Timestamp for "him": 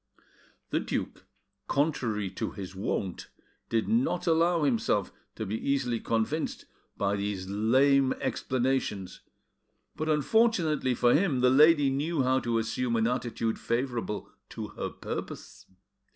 11.13-11.41